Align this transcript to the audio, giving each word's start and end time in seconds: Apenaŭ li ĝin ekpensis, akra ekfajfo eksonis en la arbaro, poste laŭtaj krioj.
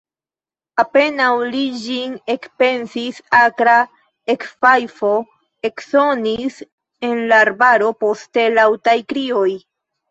Apenaŭ 0.83 1.27
li 1.55 1.59
ĝin 1.81 2.15
ekpensis, 2.35 3.21
akra 3.41 3.77
ekfajfo 4.37 5.13
eksonis 5.73 6.61
en 7.13 7.25
la 7.31 7.43
arbaro, 7.47 7.95
poste 8.05 8.53
laŭtaj 8.59 9.01
krioj. 9.15 9.49